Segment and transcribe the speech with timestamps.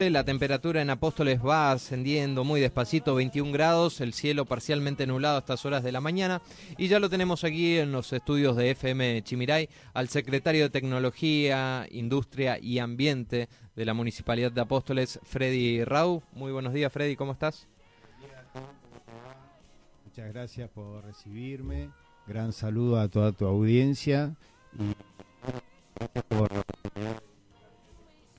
[0.00, 5.38] La temperatura en Apóstoles va ascendiendo muy despacito, 21 grados, el cielo parcialmente nublado a
[5.40, 6.40] estas horas de la mañana.
[6.76, 11.84] Y ya lo tenemos aquí en los estudios de FM Chimiray al secretario de Tecnología,
[11.90, 16.22] Industria y Ambiente de la Municipalidad de Apóstoles, Freddy Rau.
[16.30, 17.66] Muy buenos días, Freddy, ¿cómo estás?
[20.04, 21.90] Muchas gracias por recibirme.
[22.28, 24.36] Gran saludo a toda tu audiencia
[24.78, 24.94] y
[26.28, 26.52] por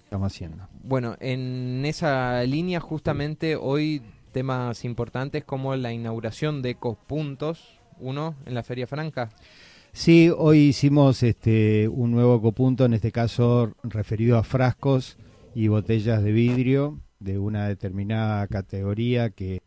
[0.09, 0.67] estamos haciendo.
[0.83, 4.01] Bueno, en esa línea justamente hoy
[4.31, 9.29] temas importantes como la inauguración de Ecopuntos, uno en la Feria Franca.
[9.91, 15.19] Sí, hoy hicimos este un nuevo ecopunto, en este caso referido a frascos
[15.53, 19.61] y botellas de vidrio de una determinada categoría que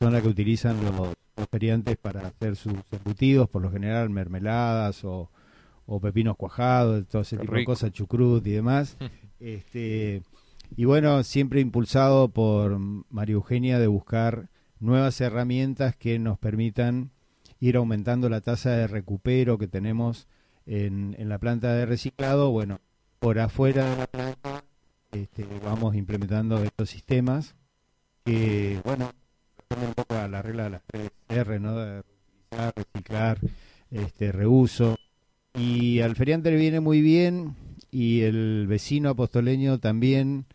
[0.00, 1.14] son las que utilizan los,
[1.50, 5.30] feriantes para hacer sus embutidos, por lo general mermeladas o,
[6.00, 8.96] pepinos cuajados, todo ese tipo de cosas, chucrut y demás.
[9.40, 10.22] Este,
[10.76, 17.10] y bueno, siempre impulsado por María Eugenia de buscar nuevas herramientas que nos permitan
[17.58, 20.28] ir aumentando la tasa de recupero que tenemos
[20.66, 22.50] en, en la planta de reciclado.
[22.50, 22.80] Bueno,
[23.18, 24.64] por afuera de la planta
[25.12, 27.56] este, vamos implementando estos sistemas
[28.24, 29.10] que, bueno,
[29.70, 31.76] un poco a la regla de las tres R, ¿no?
[31.76, 32.02] De
[32.76, 33.38] reciclar,
[33.90, 34.96] este, reuso.
[35.54, 37.56] Y al feriante le viene muy bien
[37.90, 40.46] y el vecino apostoleño también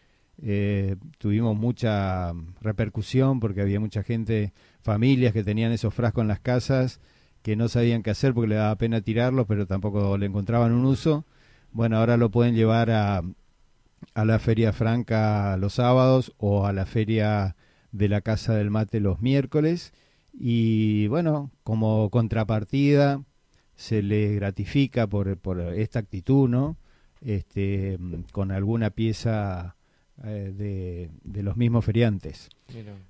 [0.42, 6.40] eh, tuvimos mucha repercusión porque había mucha gente, familias que tenían esos frascos en las
[6.40, 7.00] casas
[7.46, 10.84] que no sabían qué hacer porque le daba pena tirarlos, pero tampoco le encontraban un
[10.84, 11.26] uso.
[11.72, 13.22] Bueno, ahora lo pueden llevar a,
[14.16, 17.56] a la Feria Franca los sábados o a la Feria
[17.92, 19.94] de la Casa del Mate los miércoles.
[20.34, 23.22] Y bueno, como contrapartida
[23.76, 26.78] se le gratifica por, por esta actitud, ¿no?
[27.26, 27.98] Este,
[28.32, 29.76] con alguna pieza
[30.24, 32.50] eh, de, los mismos feriantes.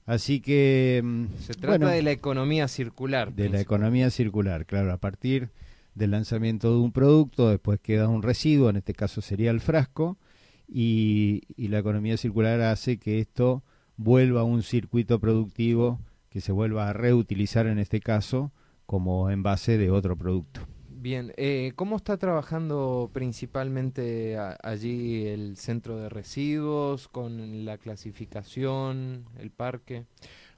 [0.05, 1.01] Así que...
[1.03, 3.33] Mm, Se trata de la economía circular.
[3.33, 5.49] De la economía circular, claro, a partir
[5.93, 10.17] del lanzamiento de un producto, después queda un residuo, en este caso sería el frasco,
[10.67, 13.63] y, y la economía circular hace que esto
[13.97, 15.99] vuelva a un circuito productivo
[16.29, 18.51] que se vuelva a reutilizar en este caso
[18.85, 20.61] como envase de otro producto.
[21.05, 29.51] Bien, eh, ¿cómo está trabajando principalmente allí el centro de residuos con la clasificación, el
[29.51, 30.07] parque?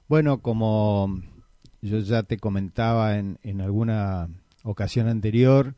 [0.08, 1.20] Bueno, como
[1.82, 4.30] yo ya te comentaba en, en alguna
[4.62, 5.74] ocasión anterior,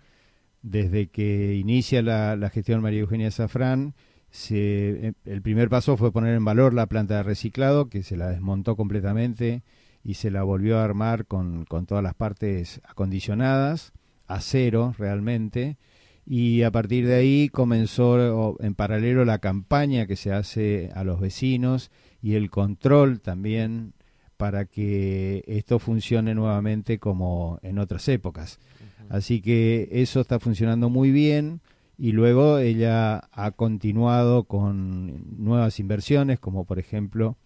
[0.63, 3.97] desde que inicia la, la gestión María Eugenia Zafrán,
[4.31, 8.17] se, eh, el primer paso fue poner en valor la planta de reciclado, que se
[8.17, 9.65] la desmontó completamente
[10.05, 13.93] y se la volvió a armar con, con todas las partes acondicionadas
[14.31, 15.77] a cero realmente
[16.25, 21.19] y a partir de ahí comenzó en paralelo la campaña que se hace a los
[21.19, 21.91] vecinos
[22.23, 23.93] y el control también
[24.37, 28.61] para que esto funcione nuevamente como en otras épocas.
[29.09, 31.61] Así que eso está funcionando muy bien
[31.99, 37.37] y luego ella ha continuado con nuevas inversiones como por ejemplo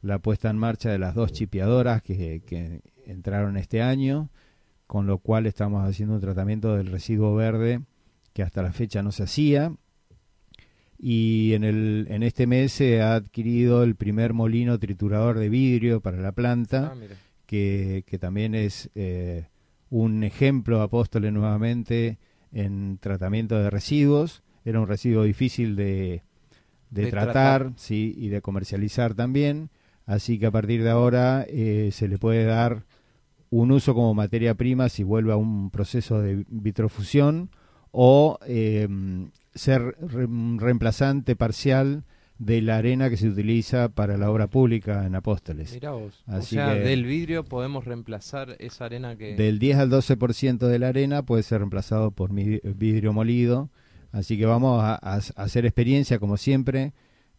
[0.00, 4.30] la puesta en marcha de las dos chipeadoras que, que entraron este año
[4.88, 7.82] con lo cual estamos haciendo un tratamiento del residuo verde
[8.32, 9.70] que hasta la fecha no se hacía.
[10.98, 16.00] Y en, el, en este mes se ha adquirido el primer molino triturador de vidrio
[16.00, 17.04] para la planta, ah,
[17.44, 19.48] que, que, también es eh,
[19.90, 22.18] un ejemplo, apóstole nuevamente,
[22.50, 24.42] en tratamiento de residuos.
[24.64, 26.22] Era un residuo difícil de,
[26.88, 29.68] de, tratar, Sí, y de comercializar también.
[30.06, 32.86] Así que a partir de ahora eh, se le puede dar
[33.50, 37.50] un uso como materia prima si vuelve a un proceso de vitrofusión
[37.90, 42.04] o em, ser reemplazante parcial
[42.38, 45.72] de la arena que se utiliza para la obra pública en Apóstoles.
[45.72, 46.22] Mirá vos.
[46.26, 49.34] o sea, del vidrio podemos reemplazar esa arena que...
[49.34, 53.70] Del 10 al 12% de la arena puede ser reemplazado por vidrio molido.
[54.12, 56.92] Así que vamos a, hacer experiencia como siempre.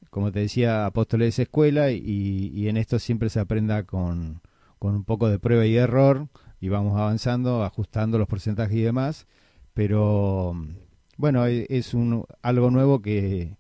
[0.10, 4.42] Como te decía, Apóstoles es escuela y, y en esto siempre se aprenda con,
[4.80, 6.28] con un poco de prueba y error
[6.60, 9.28] y vamos avanzando, ajustando los porcentajes y demás,
[9.74, 10.56] pero
[11.18, 13.58] bueno, e, es un, algo nuevo que,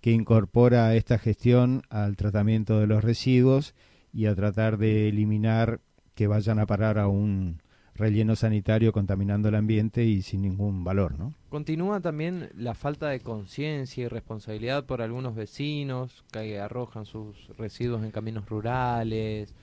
[0.00, 3.74] que incorpora esta gestión al tratamiento de los residuos
[4.12, 5.80] y a tratar de eliminar
[6.14, 7.62] que vayan a parar a un
[7.94, 11.34] relleno sanitario contaminando el ambiente y sin ningún valor, ¿no?
[11.50, 18.02] Continúa también la falta de conciencia y responsabilidad por algunos vecinos que arrojan sus residuos
[18.02, 19.54] en caminos rurales,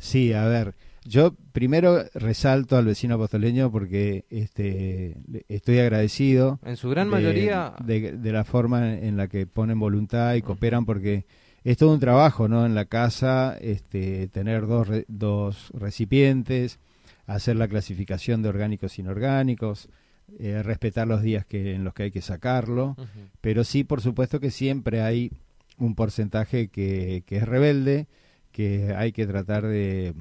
[0.00, 0.74] Sí, a ver,
[1.04, 5.16] yo primero resalto al vecino apostoleño porque este,
[5.48, 6.58] estoy agradecido.
[6.64, 7.74] En su gran mayoría.
[7.84, 11.26] De, la forma en la que ponen voluntad y cooperan porque
[11.64, 12.64] es todo un trabajo, ¿no?
[12.64, 16.78] En la casa, este, tener dos, dos recipientes,
[17.26, 19.88] hacer la clasificación de orgánicos e inorgánicos,
[20.38, 22.96] eh, respetar los días que, en los que hay que sacarlo,
[23.42, 25.30] pero sí, por supuesto que siempre hay
[25.76, 28.06] un porcentaje que, que es rebelde,
[28.60, 30.12] que hay que tratar de,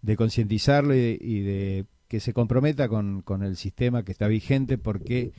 [0.00, 5.32] de concientizarlo y, de que se comprometa con, el sistema que está vigente porque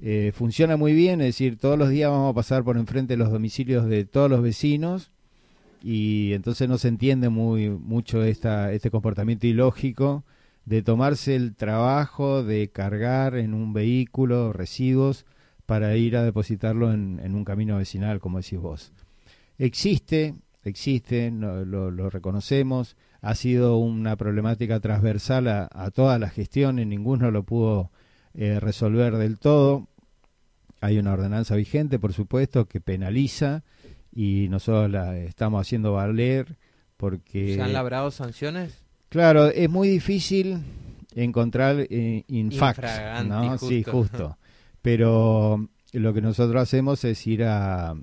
[0.00, 3.16] eh, funciona muy bien, es decir, todos los días vamos a pasar por enfrente de
[3.16, 5.10] los domicilios de todos los vecinos
[5.82, 10.24] y entonces no se entiende muy mucho esta, este comportamiento ilógico
[10.66, 15.24] de tomarse el trabajo de cargar en un vehículo residuos
[15.66, 18.92] para ir a depositarlo en, un camino vecinal, como decís vos.
[19.58, 20.34] Existe,
[20.64, 27.44] existe, lo, reconocemos, ha sido una problemática transversal a, a todas las gestiones, ninguno lo
[27.44, 27.90] pudo
[28.34, 29.88] eh, resolver del todo.
[30.80, 33.64] Hay una ordenanza vigente, por supuesto, que penaliza
[34.12, 36.56] y nosotros la estamos haciendo valer
[36.96, 37.54] porque...
[37.54, 38.82] ¿Se han labrado sanciones?
[39.08, 40.62] Claro, es muy difícil
[41.14, 42.24] encontrar eh,
[43.26, 43.58] ¿no?
[43.58, 44.38] Sí, justo.
[44.82, 47.94] Pero lo que nosotros hacemos es ir a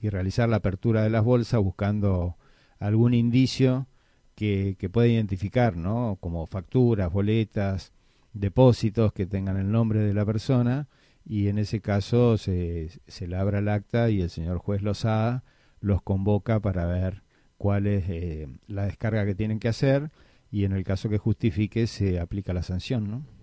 [0.00, 2.36] y realizar la apertura de las bolsas buscando
[2.78, 3.86] algún indicio
[4.34, 6.18] que, que pueda identificar, ¿no?
[6.20, 7.92] Como facturas, boletas,
[8.32, 10.88] depósitos que tengan el nombre de la persona
[11.24, 15.42] y en ese caso se, se labra el acta y el señor juez Lozada
[15.80, 17.22] los convoca para ver
[17.58, 20.10] cuál es eh, la descarga que tienen que hacer
[20.50, 23.35] y en el caso que justifique se aplica la sanción, ¿no?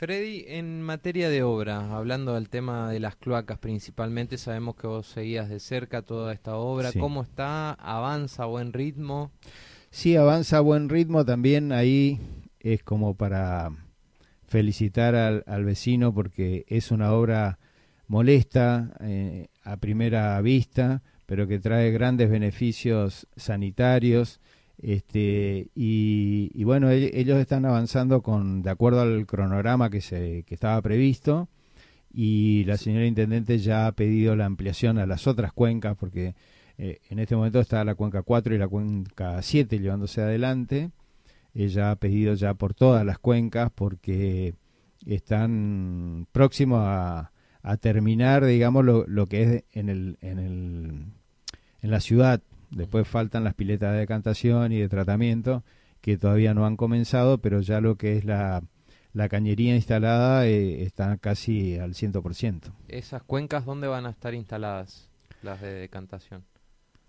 [0.00, 5.06] Freddy, en materia de obra, hablando del tema de las cloacas principalmente, sabemos que vos
[5.06, 6.90] seguías de cerca toda esta obra.
[6.98, 7.72] ¿Cómo está?
[7.72, 9.30] ¿Avanza a buen ritmo?
[9.90, 11.26] Sí, avanza a buen ritmo.
[11.26, 12.18] También ahí
[12.60, 13.72] es como para
[14.46, 17.58] felicitar al, al vecino porque es una obra
[18.06, 24.40] molesta eh, a primera vista, pero que trae grandes beneficios sanitarios
[24.82, 30.80] este, y, bueno, ellos están avanzando con de acuerdo al cronograma que, se, que estaba
[30.80, 31.48] previsto
[32.12, 36.34] y la señora intendente ya ha pedido la ampliación a las otras cuencas porque
[36.78, 40.90] eh, en este momento está la cuenca 4 y la cuenca 7 llevándose adelante.
[41.54, 44.54] Ella ha pedido ya por todas las cuencas porque
[45.04, 47.32] están próximos a,
[47.62, 51.04] a terminar, digamos, lo, lo que es en, el, en, el,
[51.82, 55.64] en la ciudad Después faltan las piletas de decantación y de tratamiento
[56.00, 58.62] que todavía no han comenzado, pero ya lo que es la,
[59.12, 62.72] la cañería instalada eh, está casi al 100%.
[62.88, 65.10] ¿Esas cuencas dónde van a estar instaladas
[65.42, 66.44] las de decantación?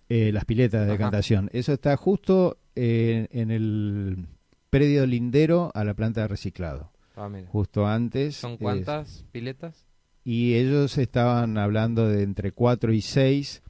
[0.10, 1.50] Eh, las piletas de decantación.
[1.54, 4.28] Eso está justo eh, en el
[4.70, 6.92] predio lindero a la planta de reciclado.
[7.16, 8.36] Ah, justo antes.
[8.36, 9.86] ¿Son cuántas piletas?
[10.24, 13.64] Y ellos estaban hablando de entre 4 y 6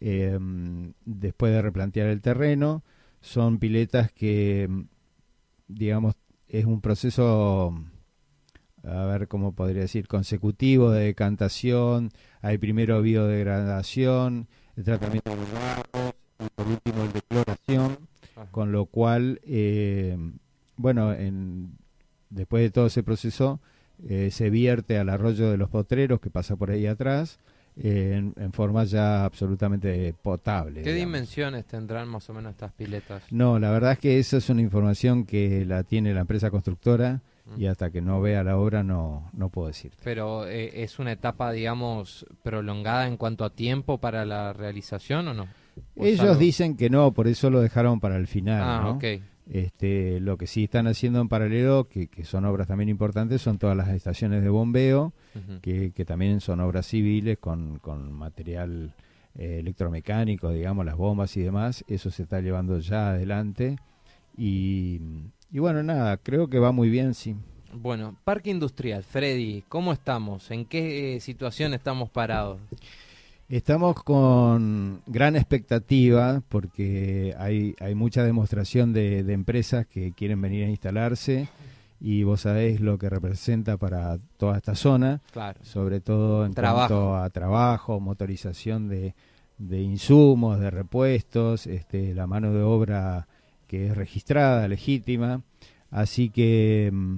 [0.00, 0.38] eh,
[1.04, 2.82] después de replantear el terreno.
[3.20, 4.68] Son piletas que,
[5.66, 6.14] digamos,
[6.48, 7.74] es un proceso,
[8.84, 12.10] a ver cómo podría decir, consecutivo de decantación.
[12.40, 17.98] Hay primero biodegradación, el tratamiento de los y por último el de cloración,
[18.52, 20.16] con lo cual, eh,
[20.76, 21.76] bueno, en,
[22.30, 23.60] después de todo ese proceso,
[24.08, 27.40] eh, se vierte al arroyo de los potreros que pasa por ahí atrás
[27.82, 30.82] en, forma ya absolutamente potable.
[30.82, 33.22] ¿Qué dimensiones tendrán más o menos estas piletas?
[33.30, 37.22] No, la verdad es que esa es una información que la tiene la empresa constructora
[37.56, 39.92] y hasta que no vea la obra no, no puedo decir.
[40.04, 45.34] Pero eh, es una etapa, digamos, prolongada en cuanto a tiempo para la realización o
[45.34, 45.48] no?
[45.96, 48.62] Ellos dicen que no, por eso lo dejaron para el final.
[48.62, 48.98] Ah, ¿no?
[49.50, 53.76] Este, lo que sí están haciendo en paralelo, que, son obras también importantes, son todas
[53.76, 55.12] las estaciones de bombeo,
[55.62, 58.94] que, también son obras civiles con, con material
[59.34, 61.84] eh, electromecánico, digamos, las bombas y demás.
[61.88, 63.78] Eso se está llevando ya adelante.
[64.36, 65.00] Y,
[65.50, 67.34] y bueno, nada, creo que va muy bien, sí.
[67.72, 70.50] Bueno, Parque Industrial, Freddy, ¿cómo estamos?
[70.50, 72.60] ¿En qué situación estamos parados?
[73.48, 80.68] Estamos con gran expectativa porque hay, hay mucha demostración de, empresas que quieren venir a
[80.68, 81.48] instalarse
[81.98, 85.22] y vos sabés lo que representa para toda esta zona,
[85.62, 89.14] sobre todo en cuanto a trabajo, motorización de,
[89.56, 93.28] de insumos, de repuestos, este, la mano de obra
[93.66, 95.40] que es registrada, legítima.
[95.90, 97.16] Así que, mm,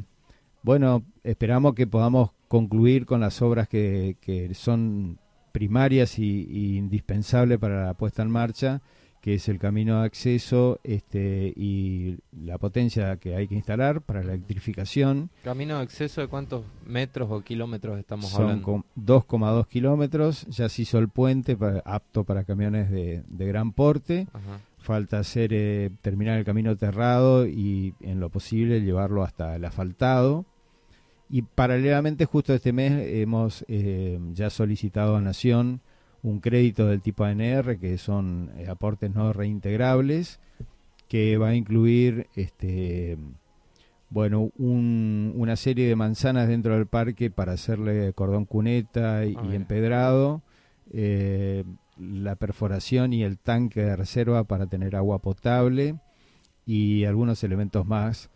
[0.63, 5.19] bueno, esperamos que podamos concluir con las obras que, que son
[5.53, 8.81] primarias y, indispensable para la puesta en marcha,
[9.21, 14.23] que es el camino de acceso este, y la potencia que hay que instalar para
[14.23, 15.31] la electrificación.
[15.45, 18.85] ¿Camino de acceso de cuántos metros o kilómetros estamos Son hablando?
[18.97, 24.27] 2,2 kilómetros, ya se hizo el puente apto para camiones de, gran porte.
[24.79, 30.47] Falta hacer eh, terminar el camino cerrado y en lo posible llevarlo hasta el asfaltado.
[31.31, 35.81] Y paralelamente justo este mes hemos eh, ya solicitado a Nación
[36.23, 40.41] un crédito del tipo ANR, que son eh, aportes no reintegrables,
[41.09, 43.17] que va a incluir este
[44.11, 50.43] bueno una serie de manzanas dentro del parque para hacerle cordón cuneta y, ah, empedrado,
[50.93, 51.63] eh,
[51.97, 55.95] la perforación y el tanque de reserva para tener agua potable
[56.67, 58.31] y algunos elementos más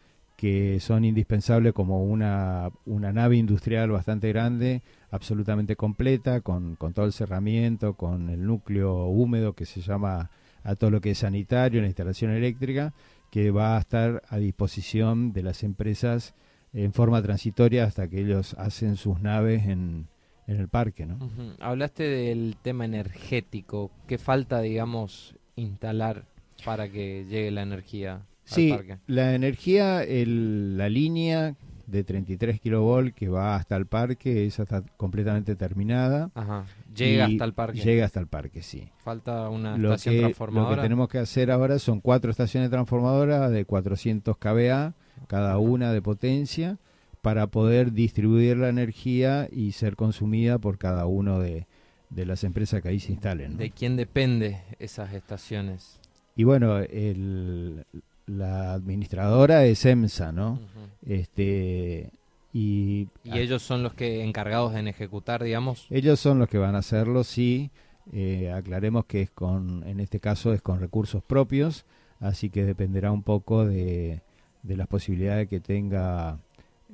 [0.44, 7.06] que son indispensables como una, una nave industrial bastante grande, absolutamente completa, con, con, todo
[7.06, 10.30] el cerramiento, con el núcleo húmedo que se llama
[10.62, 12.92] a todo lo que es sanitario, la instalación eléctrica,
[13.30, 16.34] que va a estar a disposición de las empresas
[16.74, 20.08] en forma transitoria hasta que ellos hacen sus naves en,
[20.46, 21.06] en el parque.
[21.06, 21.26] ¿no?
[21.58, 26.26] Hablaste del tema energético, ¿qué falta, digamos, instalar
[26.66, 33.28] para que llegue la energía Sí, la energía, el, la línea de 33 kilovolt que
[33.28, 36.30] va hasta el parque, esa está completamente terminada.
[36.34, 36.64] Ajá.
[36.94, 37.80] Llega hasta el parque.
[37.80, 38.88] Llega hasta el parque, sí.
[38.98, 40.70] Falta una estación transformadora.
[40.70, 44.94] Lo que tenemos que hacer ahora son cuatro estaciones transformadoras de 400 kVA,
[45.26, 46.78] cada una de potencia,
[47.22, 51.66] para poder distribuir la energía y ser consumida por cada uno de,
[52.10, 53.56] de las empresas que ahí se instalen.
[53.56, 56.00] ¿De quién depende esas estaciones?
[56.36, 57.86] Y bueno, el,
[58.26, 60.61] la administradora es EMSA, ¿no?
[61.07, 62.11] Este
[62.52, 65.87] y, y ellos son los que encargados en ejecutar, digamos.
[65.90, 67.71] Ellos son los que van a hacerlo, sí.
[68.12, 71.85] Eh, aclaremos que es con, en este caso es con recursos propios,
[72.21, 74.21] así que dependerá un poco de,
[74.62, 76.38] de las posibilidades que tenga,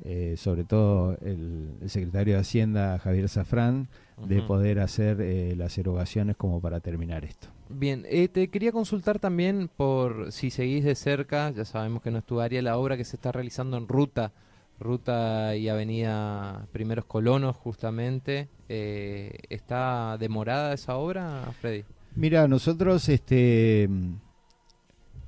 [0.04, 3.88] eh, sobre todo el, secretario de Hacienda Javier Safrán,
[4.26, 7.48] de poder hacer eh, las erogaciones como para terminar esto.
[7.70, 12.18] Bien, eh, te quería consultar también por si seguís de cerca, ya sabemos que no
[12.18, 14.32] es tu área, la obra que se está realizando en Ruta,
[14.78, 18.48] Ruta y Avenida Primeros Colonos justamente.
[18.68, 21.84] ¿Está demorada esa obra, Freddy?
[22.14, 23.88] Mira, nosotros este,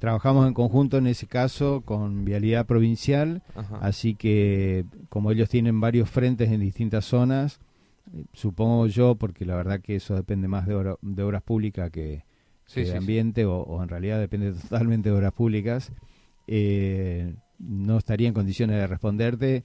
[0.02, 3.40] trabajamos en conjunto en ese caso con Vialidad Provincial,
[3.80, 7.60] así que como ellos tienen varios frentes en distintas zonas,
[8.32, 12.24] supongo yo, porque la verdad que eso depende más de, de obras públicas que,
[12.74, 15.92] de ambiente O, en realidad depende totalmente de obras públicas,
[16.48, 19.62] eh, no estaría en condiciones de responderte.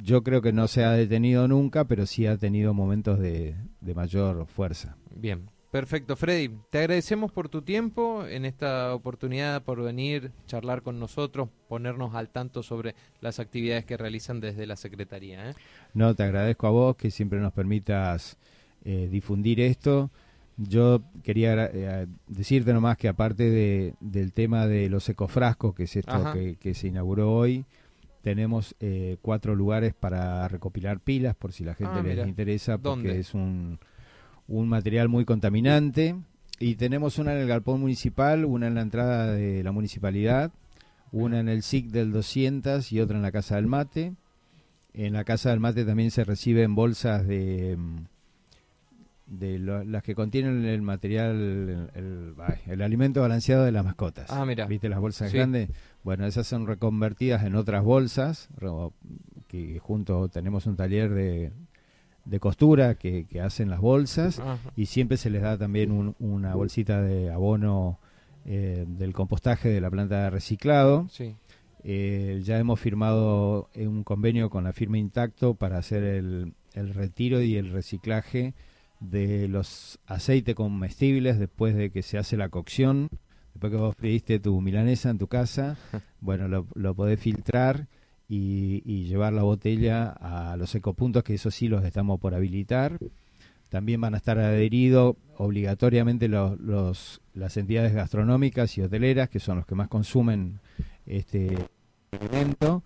[0.00, 3.56] Yo creo que no se ha detenido nunca, pero sí ha tenido momentos de,
[3.92, 4.96] mayor fuerza.
[5.16, 6.50] Bien, Perfecto, Freddy.
[6.70, 12.28] Te agradecemos por tu tiempo en esta oportunidad, por venir, charlar con nosotros, ponernos al
[12.28, 15.50] tanto sobre las actividades que realizan desde la Secretaría.
[15.50, 15.54] ¿eh?
[15.92, 18.36] No, te agradezco a vos que siempre nos permitas
[18.84, 20.12] eh, difundir esto.
[20.56, 25.96] Yo quería eh, decirte nomás que aparte de, del tema de los ecofrascos, que es
[25.96, 27.64] esto que, se inauguró hoy,
[28.22, 33.18] tenemos eh, cuatro lugares para recopilar pilas, por si la gente ah, les interesa, porque
[33.18, 33.80] es un,
[34.48, 36.16] un material muy contaminante.
[36.58, 40.52] Y tenemos una en el galpón municipal, una en la entrada de la municipalidad,
[41.10, 44.14] una en el SIC del 200 y otra en la Casa del Mate.
[44.92, 47.76] En la Casa del Mate también se reciben bolsas de
[49.26, 54.30] de las que contienen el material, el, alimento balanceado de las mascotas.
[54.30, 54.66] Ah, mira.
[54.66, 55.70] ¿Viste las bolsas grandes?
[56.02, 58.48] Bueno, esas son reconvertidas en otras bolsas,
[59.48, 61.52] que junto tenemos un taller de,
[62.24, 64.40] de costura que, hacen las bolsas
[64.76, 67.98] y siempre se les da también una bolsita de abono
[68.46, 71.06] eh, del compostaje de la planta de reciclado.
[71.86, 77.42] Eh, ya hemos firmado un convenio con la firma Intacto para hacer el, el retiro
[77.42, 78.54] y el reciclaje
[79.00, 83.08] de los aceites comestibles después de que se hace la cocción,
[83.52, 85.76] después que vos pediste tu milanesa en tu casa,
[86.20, 87.86] bueno, lo, lo podés filtrar
[88.28, 92.98] y, llevar la botella a los ecopuntos, que eso sí los estamos por habilitar.
[93.68, 99.56] También van a estar adheridos obligatoriamente los, los, las entidades gastronómicas y hoteleras, que son
[99.56, 100.60] los que más consumen
[101.06, 101.56] este
[102.12, 102.82] evento.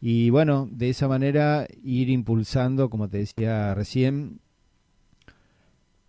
[0.00, 4.40] Y bueno, de esa manera ir impulsando, como te decía recién,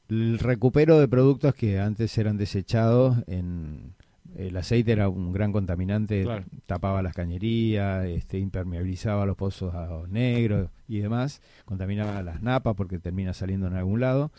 [0.09, 3.93] el recupero de productos que antes eran desechados en
[4.35, 6.25] el aceite era un gran contaminante,
[6.65, 9.73] tapaba las cañerías, este, impermeabilizaba los pozos
[10.09, 14.31] negros y demás, contaminaba las napas porque termina saliendo en algún lado.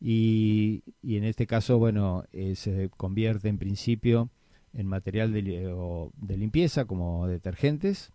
[0.00, 4.30] y, y en este caso, bueno, eh, se convierte en principio
[4.72, 8.12] en material de, de limpieza como detergentes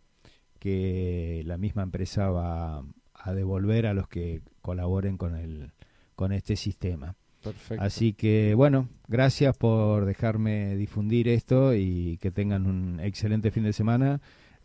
[0.59, 2.83] que la misma empresa va
[3.13, 5.71] a devolver a los que colaboren con el
[6.15, 7.15] con este sistema.
[7.43, 7.83] Perfecto.
[7.83, 13.73] Así que bueno, gracias por dejarme difundir esto y que tengan un excelente fin de
[13.73, 14.21] semana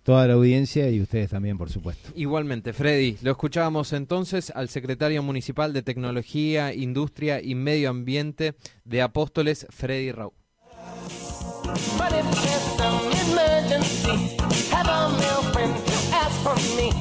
[0.06, 2.10] toda la audiencia y ustedes también, por supuesto.
[2.14, 8.54] Igualmente, Freddy, lo escuchábamos entonces al secretario municipal de Tecnología, Industria y Medio Ambiente
[8.84, 10.32] de Apóstoles, Freddy Rau.